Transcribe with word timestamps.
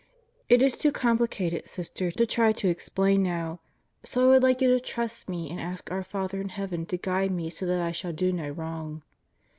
It 0.49 0.63
is 0.63 0.75
too 0.75 0.91
complicated, 0.91 1.67
Sister, 1.69 2.09
to 2.09 2.25
try 2.25 2.53
to 2.53 2.67
explain 2.67 3.21
now. 3.21 3.59
So 4.03 4.23
I 4.23 4.27
would 4.29 4.41
like 4.41 4.59
you 4.59 4.67
to 4.69 4.79
trust 4.79 5.29
me 5.29 5.47
and 5.51 5.61
ask 5.61 5.91
our 5.91 6.03
Father 6.03 6.41
in 6.41 6.49
heaven 6.49 6.87
to 6.87 6.97
guide 6.97 7.29
me 7.29 7.51
so 7.51 7.67
that 7.67 7.79
I 7.83 7.91
shall 7.91 8.11
do 8.11 8.33
no 8.33 8.49
wrong. 8.49 9.03